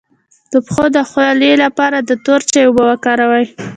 [0.51, 3.45] د پښو د خولې لپاره د تور چای اوبه وکاروئ